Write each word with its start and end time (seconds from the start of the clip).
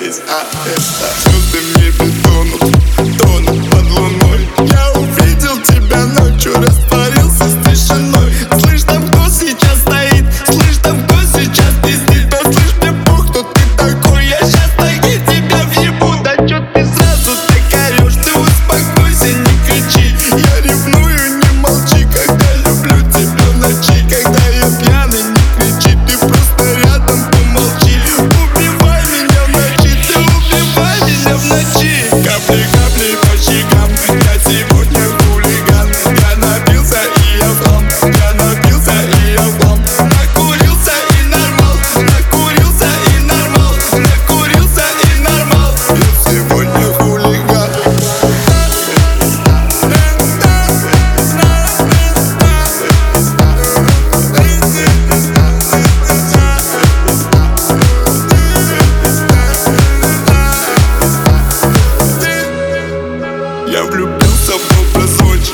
It's 0.00 0.20
out 0.28 0.50
there. 0.64 1.47
влюбился 64.38 64.54
образ 64.54 65.20
очи 65.20 65.52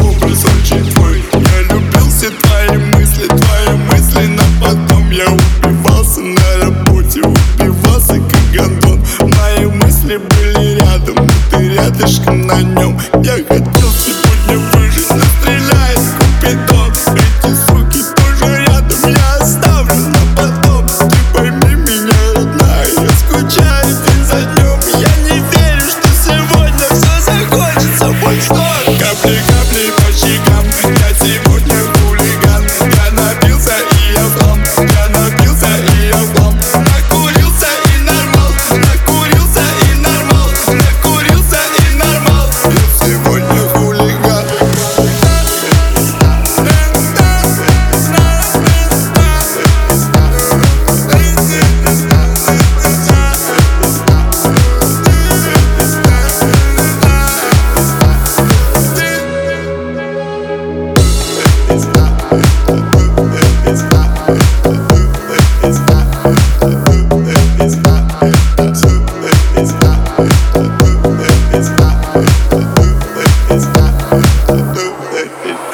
образ 0.00 0.44
очи 0.44 0.92
твой 0.92 1.22
Я 1.32 1.74
любил 1.74 2.10
все 2.10 2.30
твои 2.30 2.78
мысли, 2.78 3.26
твои 3.26 3.76
мысли 3.90 4.26
на 4.26 4.42
потом 4.60 5.10
Я 5.10 5.26
убивался 5.30 6.20
на 6.20 6.64
работе, 6.64 7.20
убивался 7.22 8.14
как 8.14 8.52
гондон. 8.52 9.00
Мои 9.20 9.66
мысли 9.66 10.16
были 10.16 10.80
рядом, 10.80 11.26
ты 11.50 11.68
рядышком 11.68 12.46
на 12.46 12.60
нем. 12.60 12.98
Я 13.22 13.32
хотел 13.32 13.90
тебя 14.04 14.17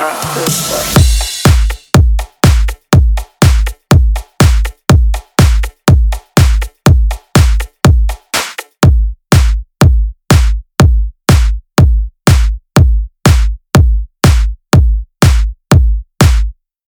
heart 0.05 0.35
goes 0.35 0.61
forth. 0.69 1.04